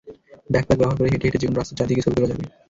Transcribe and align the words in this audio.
Backpack 0.53 0.77
ব্যবহার 0.79 0.97
করে 0.99 1.11
হেঁটে 1.11 1.25
হেঁটে 1.27 1.41
যেকোনো 1.41 1.55
রাস্তার 1.57 1.77
চারদিকের 1.79 2.03
ছবি 2.05 2.15
তোলা 2.15 2.29
যাবে। 2.31 2.43